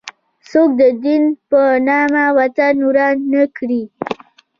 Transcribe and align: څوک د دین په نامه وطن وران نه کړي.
څوک 0.49 0.69
د 0.79 0.83
دین 1.03 1.23
په 1.49 1.61
نامه 1.87 2.25
وطن 2.37 2.75
وران 2.87 3.15
نه 3.33 3.43
کړي. 3.57 3.83